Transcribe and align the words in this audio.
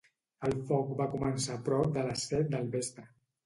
El 0.47 0.55
foc 0.69 0.89
va 1.03 1.07
començar 1.11 1.59
prop 1.69 1.95
de 2.01 2.07
les 2.11 2.27
set 2.33 2.53
del 2.59 2.69
vespre. 2.79 3.11